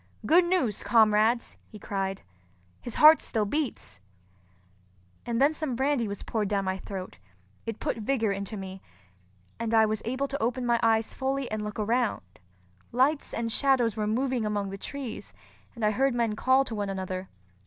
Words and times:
"Good 0.25 0.45
news, 0.45 0.83
comrades!" 0.83 1.55
he 1.67 1.77
cried. 1.77 2.23
"His 2.81 2.95
heart 2.95 3.21
still 3.21 3.45
beats!" 3.45 3.99
Then 5.25 5.53
some 5.53 5.75
brandy 5.75 6.07
was 6.07 6.23
poured 6.23 6.47
down 6.47 6.65
my 6.65 6.79
throat; 6.79 7.19
it 7.67 7.79
put 7.79 7.97
vigor 7.97 8.31
into 8.31 8.57
me, 8.57 8.81
and 9.59 9.75
I 9.75 9.85
was 9.85 10.01
able 10.03 10.27
to 10.29 10.41
open 10.41 10.65
my 10.65 10.79
eyes 10.81 11.13
fully 11.13 11.51
and 11.51 11.61
look 11.61 11.77
around. 11.77 12.23
Lights 12.91 13.31
and 13.31 13.51
shadows 13.51 13.95
were 13.95 14.07
moving 14.07 14.43
among 14.43 14.71
the 14.71 14.77
trees, 14.79 15.35
and 15.75 15.85
I 15.85 15.91
heard 15.91 16.15
men 16.15 16.35
call 16.35 16.65
to 16.65 16.73
one 16.73 16.89
another. 16.89 17.29